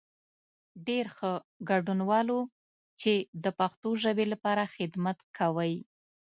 [0.87, 1.33] ډېر ښه،
[1.69, 2.39] ګډنوالو
[2.99, 3.13] چې
[3.43, 5.73] د پښتو ژبې لپاره خدمت کوئ.